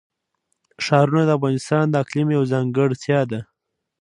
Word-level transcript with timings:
ښارونه 0.85 1.23
د 1.25 1.29
افغانستان 1.37 1.85
د 1.89 1.95
اقلیم 2.03 2.27
یوه 2.35 2.49
ځانګړتیا 2.53 3.19
ده. 3.31 3.39